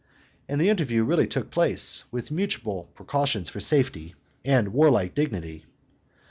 [0.49, 5.63] And the interview really took place, with mutual precautions for safety and warlike dignity.